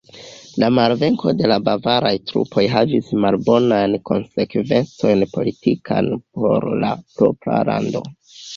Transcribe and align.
La 0.61 0.67
malvenko 0.77 1.33
de 1.41 1.49
la 1.51 1.57
bavaraj 1.67 2.13
trupoj 2.31 2.63
havis 2.77 3.11
malbonajn 3.27 3.95
konsekvencojn 4.11 5.29
politikajn 5.37 6.11
por 6.25 6.69
la 6.87 6.93
propra 7.21 7.63
lando. 7.73 8.07